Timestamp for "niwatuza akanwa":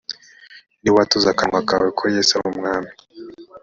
0.81-1.59